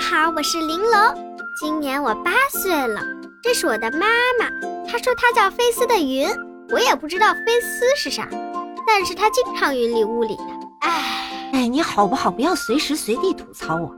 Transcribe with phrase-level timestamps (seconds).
[0.00, 1.14] 好，我是玲珑，
[1.54, 3.02] 今年我八岁了。
[3.42, 4.06] 这是我的妈
[4.40, 4.48] 妈，
[4.90, 6.26] 她说她叫菲斯的云，
[6.70, 8.26] 我也不知道菲斯是啥，
[8.86, 10.42] 但是她经常云里雾里的。
[10.80, 12.30] 唉，哎，你好不好？
[12.30, 13.94] 不要随时随地吐槽我。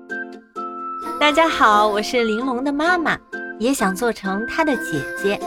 [1.21, 3.17] 大家好，我是玲珑的妈妈，
[3.61, 5.41] 也想做成她的姐姐。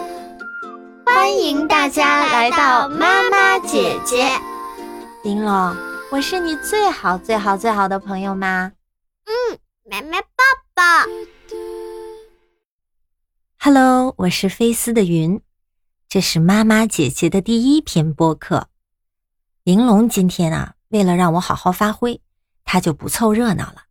[1.06, 4.26] 欢迎大家来到妈妈姐姐。
[5.24, 5.76] 玲珑，
[6.10, 8.72] 我是你最好最好最好的朋友吗？
[9.26, 9.58] 嗯，
[9.92, 10.18] 妈妈。
[13.58, 15.42] Hello，我是菲斯的云，
[16.08, 18.70] 这是妈妈姐姐的第一篇播客。
[19.64, 22.22] 玲珑今天啊，为了让我好好发挥，
[22.64, 23.86] 她就不凑热闹了。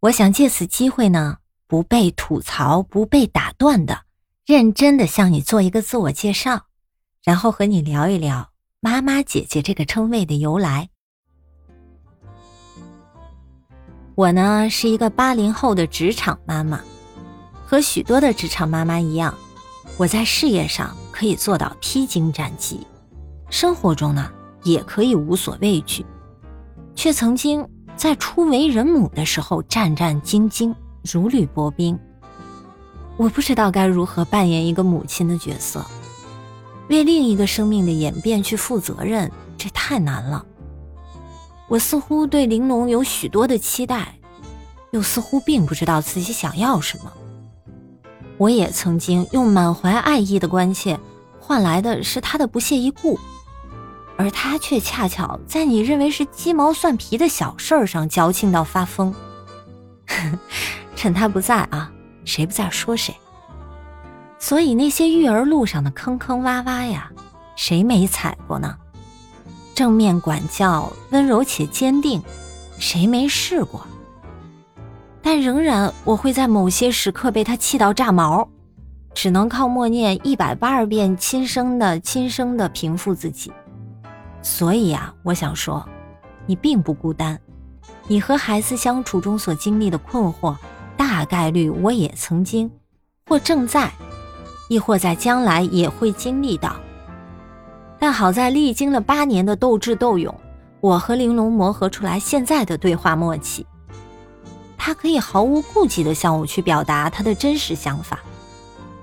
[0.00, 4.04] 我想借此机会呢，不被吐槽、不被打断的，
[4.44, 6.66] 认真的向你做一个自我介绍，
[7.24, 10.90] 然后和你聊一聊妈妈姐姐这个称谓的由来。
[14.20, 16.78] 我呢是一个八零后的职场妈妈，
[17.64, 19.34] 和许多的职场妈妈一样，
[19.96, 22.86] 我在事业上可以做到披荆斩棘，
[23.48, 24.30] 生活中呢
[24.62, 26.04] 也可以无所畏惧，
[26.94, 30.74] 却曾经在初为人母的时候战战兢兢，
[31.10, 31.98] 如履薄冰。
[33.16, 35.82] 我不知道该如何扮演一个母亲的角色，
[36.90, 40.44] 为另一个生命的演变去负责任，这太难了。
[41.70, 44.12] 我似乎对玲珑有许多的期待，
[44.90, 47.12] 又似乎并不知道自己想要什么。
[48.38, 50.98] 我也曾经用满怀爱意的关切，
[51.38, 53.16] 换来的是他的不屑一顾，
[54.16, 59.14] 而他却恰巧在你认为是鸡毛蒜皮的小事儿上矫情到发疯。
[60.96, 61.92] 趁他不在啊，
[62.24, 63.14] 谁不在说谁。
[64.40, 67.12] 所以那些育儿路上的坑坑洼洼呀，
[67.54, 68.76] 谁没踩过呢？
[69.74, 72.22] 正面管教，温柔且坚定，
[72.78, 73.86] 谁没试过？
[75.22, 78.48] 但仍然，我会在某些时刻被他气到炸毛，
[79.14, 83.52] 只能靠默念一百八十遍“亲生的，亲生的”平复自己。
[84.42, 85.86] 所以啊，我想说，
[86.46, 87.38] 你并不孤单，
[88.06, 90.56] 你和孩子相处中所经历的困惑，
[90.96, 92.70] 大概率我也曾经，
[93.26, 93.92] 或正在，
[94.68, 96.74] 亦或在将来也会经历到。
[98.00, 100.34] 但好在历经了八年的斗智斗勇，
[100.80, 103.64] 我和玲珑磨合出来现在的对话默契。
[104.78, 108.18] 他可以毫无顾忌地向我去表达他的真实想法，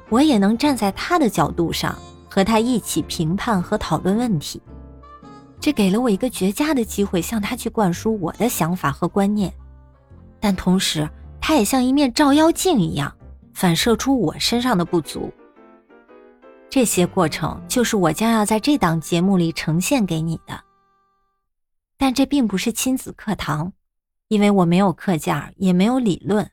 [0.10, 1.96] 我也能站在他的角度上
[2.28, 4.60] 和他一起评判和讨论问题。
[5.60, 9.54] 这给了我一个绝佳的机会向他去灌输我的想法和观念，
[10.40, 11.08] 但同时
[11.40, 13.14] 他也像一面照妖镜一样，
[13.54, 15.32] 反射出我身上的不足。
[16.70, 20.64] 这些过程就是我将要在这档节目里呈现给你的，
[21.98, 23.72] 但这并不是亲子课堂，
[24.28, 26.52] 因为我没有课件，也没有理论，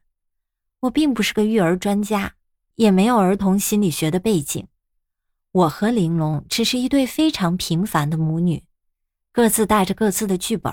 [0.80, 2.34] 我并不是个育儿专家，
[2.76, 4.66] 也没有儿童心理学的背景。
[5.50, 8.64] 我和玲珑只是一对非常平凡的母女，
[9.32, 10.72] 各自带着各自的剧本，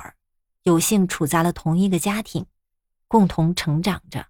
[0.63, 2.45] 有幸处在了同一个家庭，
[3.07, 4.27] 共同成长着。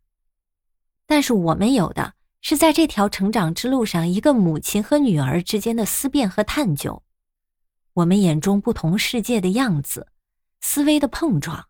[1.05, 2.13] 但是我们有的。
[2.41, 7.03] 是在这条成长之路上，一个母亲和女儿之间的思辨和探究，
[7.93, 10.07] 我们眼中不同世界的样子，
[10.59, 11.65] 思维的碰撞，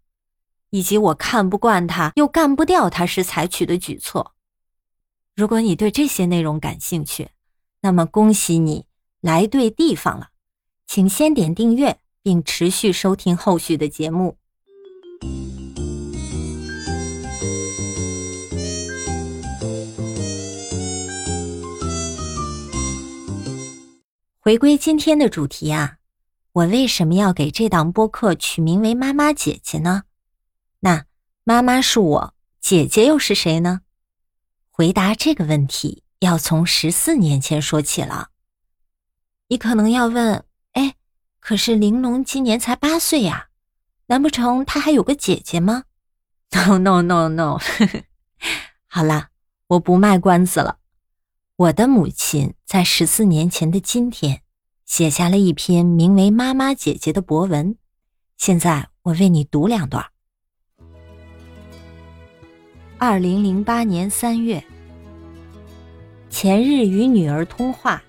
[0.70, 4.34] 以及我看不惯他又干不掉他时采取的举措。
[5.36, 7.30] 如果你对这些内容感兴趣，
[7.82, 8.86] 那么恭喜你
[9.20, 10.30] 来对地方了，
[10.88, 14.38] 请先点订阅并持续收听后续的节目。
[24.44, 25.98] 回归今天的主题啊，
[26.52, 30.06] 我为什么要给这档播客取名为“妈妈姐姐”呢？
[30.80, 31.06] 那
[31.44, 33.82] 妈妈是我，姐姐又是谁呢？
[34.72, 38.30] 回答这个问题要从十四年前说起了。
[39.50, 40.96] 你可能要问，哎，
[41.40, 43.50] 可是玲珑今年才八岁呀，
[44.08, 45.84] 难不成她还有个姐姐吗
[46.50, 47.60] ？No No No No，
[48.90, 49.30] 好啦，
[49.68, 50.80] 我不卖关子了。
[51.62, 54.42] 我的母亲在十四年前的今天，
[54.88, 57.76] 写下了一篇名为《妈妈姐姐》的博文。
[58.36, 60.04] 现在我为你读两段。
[62.98, 64.64] 二零零八年三月，
[66.32, 68.02] 前日与女儿通话，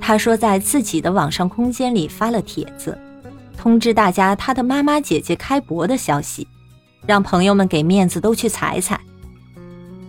[0.00, 2.96] 她说在自己的网上空间里发了帖子，
[3.56, 6.46] 通知大家她的妈妈姐姐开博的消息，
[7.04, 9.00] 让朋友们给面子都去踩踩。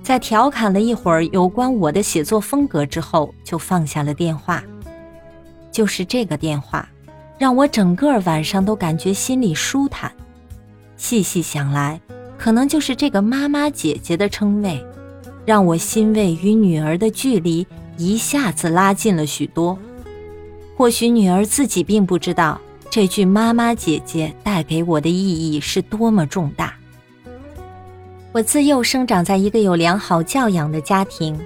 [0.10, 4.64] 在调侃了一会儿有关我的写作风格之后，就放下了电话。
[5.72, 6.90] 就是这个电话，
[7.38, 10.12] 让我整个晚上都感觉心里舒坦。
[10.98, 12.02] 细细想来，
[12.40, 14.84] 可能就是这个妈妈姐姐的称谓，
[15.46, 19.78] 让我欣慰与女儿的距离一下子拉近了许多。
[20.76, 22.60] 或许女儿自己并不知道，
[22.90, 26.79] 这句妈妈姐姐带给我的意义是多么重大。
[28.32, 31.40] 我自幼生长在一个有良好教养的家庭，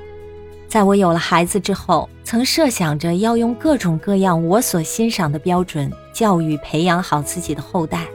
[0.68, 8.06] 在我有了孩子之后，曾设想着要用各种各样我所欣赏的标准教育培养好自己的后代。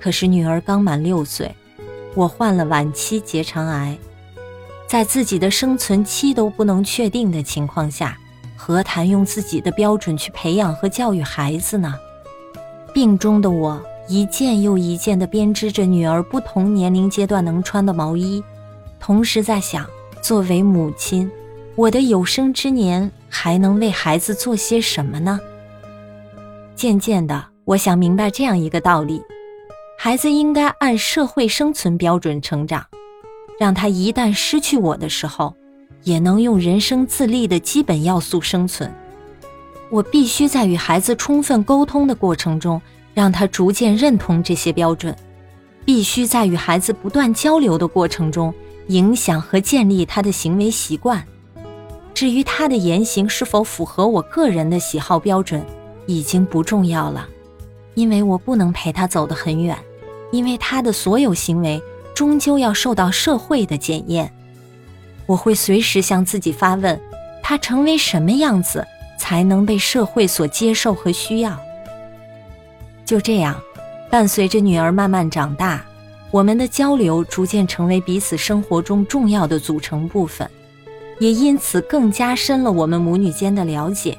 [0.00, 1.54] 可是女儿刚满六岁。
[2.16, 3.96] 我患了晚期结肠癌，
[4.88, 8.18] 在自己的生存期都不能确定的情况下，
[8.56, 11.94] 何谈用自己的标准去培养和教育孩子呢？
[12.92, 18.42] 病中的我一件又一件地编织着女儿不同年龄阶段能穿的毛衣，
[18.98, 19.86] 同时在想，
[20.20, 21.30] 作为母亲，
[21.76, 25.38] 我的有生之年还能为孩子做些什么呢？
[26.74, 29.22] 渐渐的，我想明白这样一个道理。
[29.96, 32.84] 孩子应该按社会生存标准成长，
[33.60, 35.54] 让他一旦失去我的时候，
[36.02, 38.92] 也能用人生自立的基本要素生存。
[39.88, 42.82] 我必须在与孩子充分沟通的过程中，
[43.14, 45.14] 让他逐渐认同这些标准；
[45.84, 48.54] 必须在与孩子不断交流的过程中，
[48.88, 51.24] 影响和建立他的行为习惯。
[52.14, 55.64] 至于他的言行是否符合我个人的喜好标准，
[56.06, 57.26] 已经不重要了，
[57.94, 59.76] 因为我不能陪他走得很远。
[60.32, 61.82] 因为他的所有行为
[62.14, 64.32] 终究要受到社会的检验，
[65.26, 67.00] 我会随时向自己发问：
[67.42, 68.86] 他成为什么样子
[69.18, 71.58] 才能被社会所接受和需要？
[73.10, 73.60] 就这样，
[74.08, 75.84] 伴随着女儿慢慢长大，
[76.30, 80.48] 我们的交流逐渐成为彼此生活中重要的组成部分，
[81.18, 84.16] 也因此更加深了我们母女间的了解，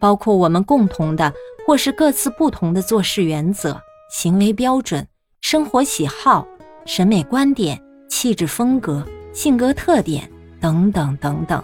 [0.00, 1.32] 包括我们共同的
[1.64, 3.80] 或是各自不同的做事原则、
[4.10, 5.06] 行为标准。
[5.40, 6.44] 生活喜好、
[6.86, 7.80] 审美观点、
[8.10, 10.28] 气质风格、性格特点
[10.60, 11.62] 等等等等，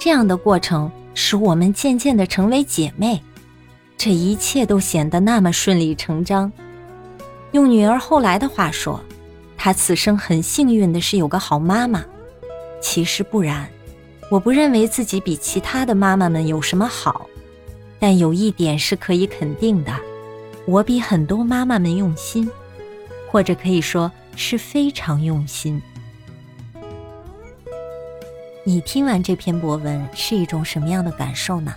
[0.00, 3.22] 这样的过程使我们渐渐的成为姐妹，
[3.96, 6.52] 这一切都显得那么顺理成章。
[7.52, 9.00] 用女儿后来的话说，
[9.56, 12.04] 她此生很幸运的是有个好妈妈。
[12.80, 13.68] 其实不然，
[14.30, 17.26] 我不认为自己比其他的妈妈们有什么好，
[17.98, 19.92] 但有一点是可以肯定的，
[20.66, 22.50] 我比很多妈妈们用心。
[23.28, 25.82] 或者可以说是非常用心。
[28.64, 31.74] 你听完这篇博文是一种什么样的感受呢？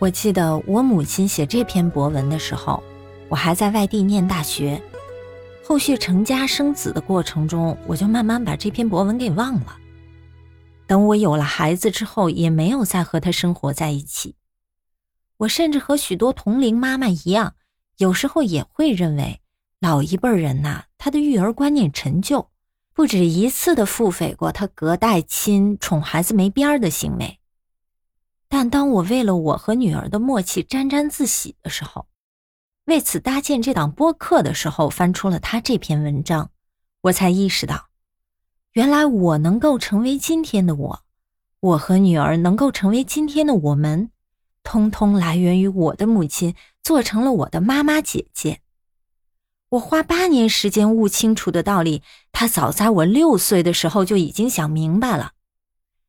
[0.00, 2.82] 我记得我母亲写这篇博文的时候，
[3.28, 4.80] 我还在外地念大学。
[5.62, 9.76] 后续成家生子的过程中，我就慢慢把这篇博文给忘了。
[10.86, 14.36] 等我有了孩子之后，也没有再和他生活在一起。
[15.36, 17.52] 我甚至和许多同龄妈妈一样，
[17.98, 19.42] 有时候也会认为。
[19.80, 22.48] 老一辈人呐，他的育儿观念陈旧，
[22.94, 27.39] 不止一次的腹诽过他隔代亲、宠孩子没边儿的行为。
[28.50, 32.08] 但当我为了我和女儿的默契沾沾自喜的时候，
[32.84, 36.50] 为此搭建这档播客的时候，翻出了他这篇文章，
[37.02, 37.86] 我才意识到，
[38.72, 41.02] 原来我能够成为今天的我，
[41.60, 44.10] 我和女儿能够成为今天的我们，
[44.64, 48.60] 通通来源于我的母亲做成了我的妈妈姐姐。
[49.68, 55.34] 我花八年时间悟清楚的道理，他早在我六岁的时候就已经想明白了，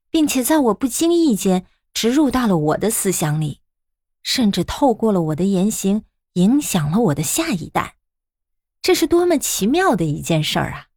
[0.09, 3.59] 并且在我不经意间植入到了我的思想里，
[4.23, 7.95] 甚至透过了我的言行影响了我的下一代。
[8.81, 10.87] 这是多么奇妙的一件事儿啊！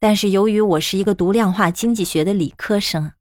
[0.00, 3.12] 但是由于我是一个读量化经济学的理科生，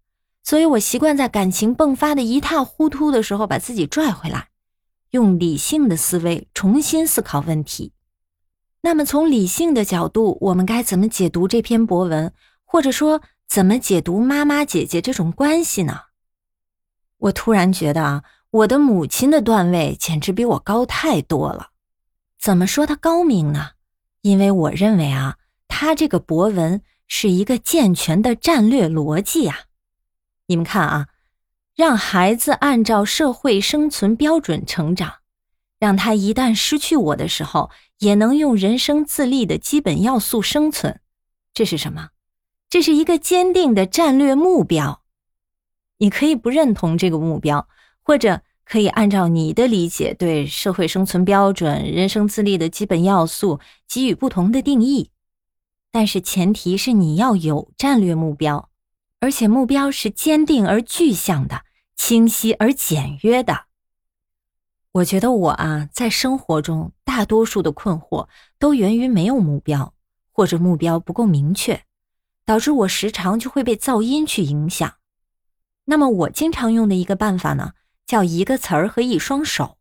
[0.43, 4.47] 所以我习惯在感情迸发的一塌糊涂的时候把自己拽回来。
[5.11, 7.93] 用理性的思维重新思考问题。
[8.81, 12.33] 那么，从理性的角度，我们该怎么解读这篇博文，
[12.63, 16.00] 或者说怎么解读妈妈姐姐这种关系呢？
[17.22, 21.70] 我突然觉得啊，我的母亲的段位简直比我高太多了。
[22.40, 23.72] 怎么说她高明呢？
[24.22, 25.38] 因为我认为啊，
[25.68, 29.62] 她这个博文是一个健全的战略逻辑啊。
[30.46, 31.08] 你们看啊。
[31.74, 35.13] 让孩子按照社会生存标准成长，
[35.80, 41.00] 让他一旦失去我的时候，也能用人生自立的基本要素生存。
[41.54, 42.10] 这是什么？
[42.70, 45.00] 这是一个坚定的战略目标。
[46.01, 47.67] 你可以不认同这个目标，
[48.01, 55.12] 或者可以按照你的理解对社会生存标准、人生自立的基本要素给予不同的定义。
[55.91, 58.72] 但是前提是你要有战略目标，
[59.20, 61.62] 而且目标是坚定而具象的。
[61.96, 63.65] 清晰而简约的。
[64.93, 68.27] 我觉得我啊，在生活中大多数的困惑
[68.58, 69.93] 都源于没有目标，
[70.31, 71.84] 或者目标不够明确，
[72.43, 74.96] 导致我时常就会被噪音去影响。
[75.85, 77.73] 那么我经常用的一个办法呢，
[78.05, 79.77] 叫一个词儿和一双手。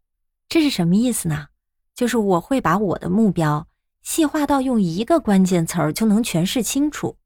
[0.49, 1.49] 这是什么意思呢？
[1.95, 3.69] 就是我会把我的目标
[4.03, 7.19] 细化到用一个关键词儿就能诠释清楚，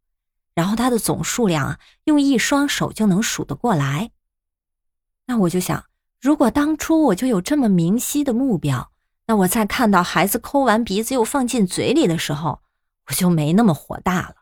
[0.54, 4.10] 然后它的总数量啊，用一双手就能数得过来。
[5.26, 5.84] 那我就想。
[6.20, 8.90] 如果当初我就有这么明晰的目标，
[9.26, 12.62] 那我在看到孩子抠完鼻子又放进嘴里的时候，
[13.08, 14.36] 我就没那么火大了。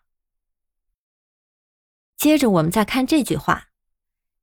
[2.17, 3.71] 接着我们再看这句话：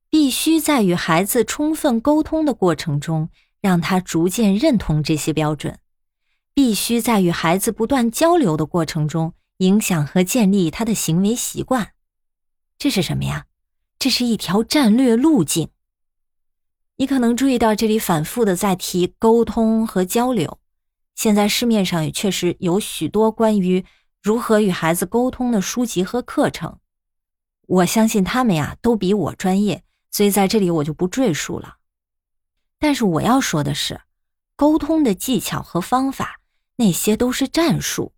[0.10, 3.30] 必须在与孩子充分沟通的过程中，
[3.62, 5.76] 让他逐渐认同这些标准；
[6.54, 11.92] 必须在与孩子不断交流的过程中，影响和建立他的行为习惯。
[12.78, 13.46] 这是什么呀？
[14.00, 15.70] 这是一条战略路径。
[16.96, 20.60] 你可能注意到这里反复的在提沟通和交流，
[21.16, 23.86] 现在市面上也确实有许多关于
[24.22, 26.80] 如何与孩子沟通的书籍和课程，
[27.68, 31.78] 我相信他们呀都比我专业，所以在这里我就不赘述了。
[32.78, 34.02] 但是我要说的是，
[34.56, 36.40] 沟通的技巧和方法
[36.76, 38.14] 那些都是战术，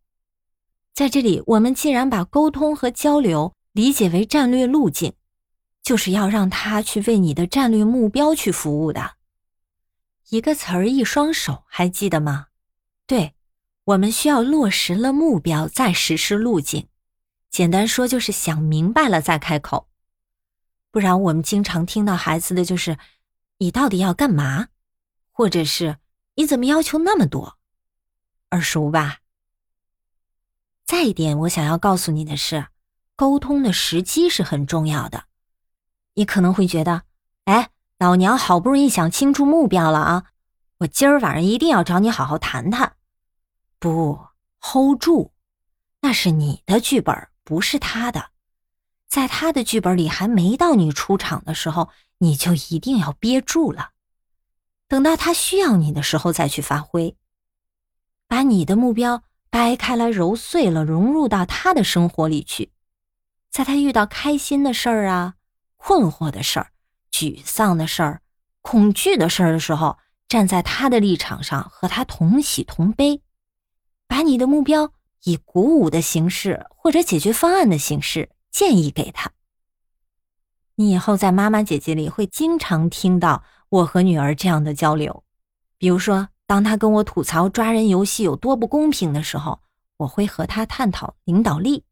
[0.94, 5.14] 在这里我们既然把沟通和交流理解为战略路径。
[5.84, 9.14] 就是要让他去为你的战略目标去服务的，
[10.30, 12.50] 一个词儿一双手，还记得吗？
[13.08, 13.34] 对，
[13.86, 16.88] 我们需要落实了目标再实施路径。
[17.50, 19.88] 简单说就是想明白了再开口，
[20.92, 22.98] 不然我们经常听到孩子的就是
[23.60, 24.68] “你到底要干嘛”，
[25.32, 25.98] 或者是
[26.36, 27.58] “你怎么要求那么多”，
[28.52, 29.20] 耳熟吧？
[30.86, 32.68] 再一点，我想要告诉你的是，
[33.16, 35.24] 沟通的时机是很重要的。
[36.16, 37.04] 你可能会觉得，
[37.46, 40.26] 哎，老娘好不容易想清楚目标了啊，
[40.80, 42.98] 我今儿晚上一定要找你好好谈谈。
[43.80, 44.20] 不
[44.60, 45.32] ，hold 住，
[46.02, 48.31] 那是你的剧本，不是他的。
[49.12, 51.90] 在他的剧本里还没到你出场的时候，
[52.20, 53.90] 你就一定要憋住了，
[54.88, 57.18] 等到他需要你的时候再去发挥。
[58.30, 62.72] 把你的目标掰开来揉碎了，融入到他的生活里去，
[63.50, 65.34] 在他遇到开心的事儿啊。
[65.76, 66.72] 困惑的事儿、
[67.12, 68.22] 沮丧的事儿、
[68.62, 69.98] 恐惧的事儿的时候，
[70.30, 73.22] 站在他的立场上和他同喜同悲，
[74.08, 79.32] 把你的目标以鼓舞的形式或者解决方案的形式建议给他。
[80.76, 85.24] 你以后在妈妈姐姐里会经常听到我和女儿这样的交流，
[85.78, 89.62] 比如说，当她跟我吐槽抓人游戏有多不公平的时候，
[89.98, 91.84] 我会和她探讨领导力。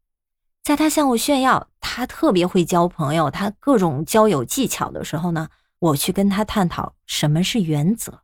[0.62, 5.48] 在他向我炫耀他特别会交朋友，他各种交友技巧的时候呢，
[5.78, 8.20] 我去跟他探讨什么是原则，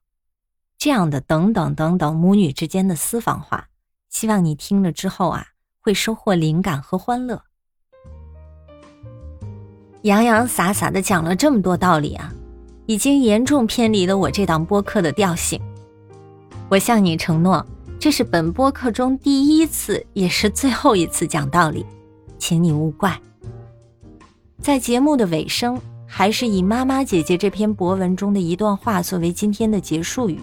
[0.76, 3.68] 这样的等等等等母女之间的私房话，
[4.10, 5.46] 希望你听了之后啊，
[5.80, 7.44] 会收获灵感和欢乐。
[10.06, 12.32] 洋洋洒洒的讲了这么多道理啊，
[12.86, 15.60] 已经严重偏离了我这档播客的调性。
[16.68, 17.66] 我向你承诺，
[17.98, 21.84] 这是本播客中第一次，也是最后一次讲道理。
[22.38, 23.20] 请你勿怪。
[24.60, 30.38] 在节目的尾声，还是以妈妈姐姐这篇博文中的一段话作为今天的结束语。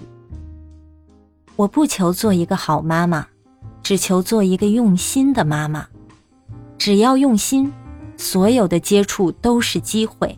[1.55, 3.25] 我不求做一个好妈妈，
[3.81, 5.87] 只求做一个用心的妈妈。
[6.77, 7.71] 只要用心，
[8.17, 10.37] 所有的接触都是机会；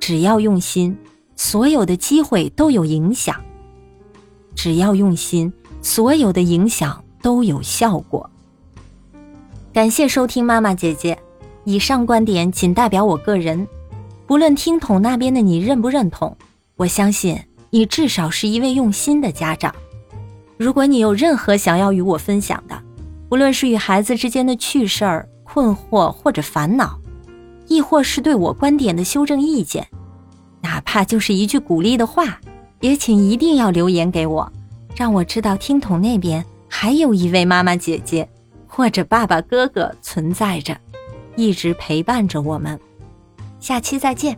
[0.00, 0.96] 只要用心，
[1.36, 3.34] 所有的机会都有影响；
[4.54, 8.30] 只要用心，所有的影响都有效果。
[9.72, 11.18] 感谢收听妈妈姐姐，
[11.64, 13.66] 以上观点仅代表我个人，
[14.26, 16.36] 不论听筒那边的你认不认同，
[16.76, 17.38] 我相信
[17.70, 19.74] 你至少是一位用心的家长。
[20.56, 22.80] 如果你有任何想要与我分享的，
[23.28, 26.98] 不论是与孩子之间的趣事儿、困惑或者烦恼，
[27.68, 29.86] 亦或是对我观点的修正意见，
[30.60, 32.40] 哪怕就是一句鼓励的话，
[32.80, 34.52] 也请一定要留言给我，
[34.96, 38.28] 让我知道听筒那边还有一位妈妈姐姐。
[38.66, 40.76] 或者爸爸哥哥存在着，
[41.36, 42.80] 一直陪伴着我们。
[43.60, 44.36] 下期再见。